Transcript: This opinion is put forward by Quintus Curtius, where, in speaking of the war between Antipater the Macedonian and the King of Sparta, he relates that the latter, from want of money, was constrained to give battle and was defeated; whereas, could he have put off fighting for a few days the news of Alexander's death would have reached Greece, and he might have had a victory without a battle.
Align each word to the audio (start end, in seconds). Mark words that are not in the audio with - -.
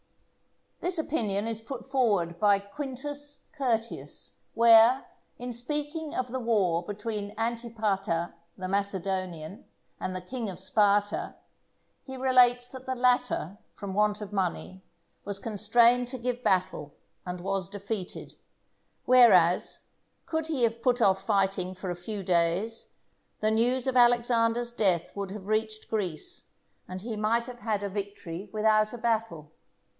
This 0.79 0.97
opinion 0.97 1.47
is 1.47 1.61
put 1.61 1.85
forward 1.85 2.39
by 2.39 2.57
Quintus 2.57 3.41
Curtius, 3.53 4.31
where, 4.55 5.05
in 5.37 5.53
speaking 5.53 6.15
of 6.15 6.29
the 6.29 6.39
war 6.39 6.83
between 6.83 7.35
Antipater 7.37 8.33
the 8.57 8.67
Macedonian 8.67 9.65
and 9.99 10.15
the 10.15 10.21
King 10.21 10.49
of 10.49 10.57
Sparta, 10.57 11.35
he 12.03 12.17
relates 12.17 12.67
that 12.69 12.87
the 12.87 12.95
latter, 12.95 13.59
from 13.75 13.93
want 13.93 14.21
of 14.21 14.33
money, 14.33 14.83
was 15.23 15.37
constrained 15.37 16.07
to 16.07 16.17
give 16.17 16.43
battle 16.43 16.95
and 17.27 17.39
was 17.41 17.69
defeated; 17.69 18.35
whereas, 19.05 19.81
could 20.25 20.47
he 20.47 20.63
have 20.63 20.81
put 20.81 20.99
off 20.99 21.23
fighting 21.23 21.75
for 21.75 21.91
a 21.91 21.95
few 21.95 22.23
days 22.23 22.87
the 23.39 23.51
news 23.51 23.85
of 23.85 23.95
Alexander's 23.95 24.71
death 24.71 25.15
would 25.15 25.29
have 25.29 25.45
reached 25.47 25.89
Greece, 25.89 26.45
and 26.87 27.03
he 27.03 27.15
might 27.15 27.45
have 27.45 27.59
had 27.59 27.83
a 27.83 27.87
victory 27.87 28.49
without 28.51 28.91
a 28.93 28.97
battle. 28.97 29.51